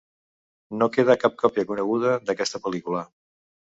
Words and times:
No 0.79 0.87
queda 0.95 1.17
cap 1.25 1.37
còpia 1.43 1.69
coneguda 1.75 2.19
d'aquesta 2.27 2.67
pel·lícula. 2.69 3.09